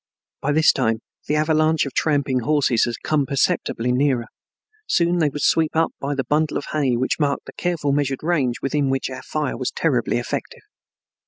[0.41, 4.25] By this time the avalanche of tramping horses had come perceptibly nearer.
[4.87, 8.61] Soon they would sweep by the bundle of hay which marked the carefully measured range
[8.63, 10.63] within which our fire was terribly effective.